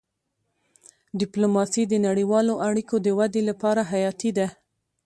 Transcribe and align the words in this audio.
ډيپلوماسي 1.19 1.83
د 1.87 1.93
نړیوالو 2.07 2.53
اړیکو 2.69 2.95
د 3.01 3.07
ودي 3.19 3.41
لپاره 3.49 3.81
حیاتي 3.91 4.31
ده. 4.37 4.47